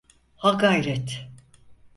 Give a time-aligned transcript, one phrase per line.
[0.41, 1.09] Ha gayret!